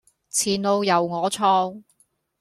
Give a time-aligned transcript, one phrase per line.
[0.31, 1.83] 前路由我創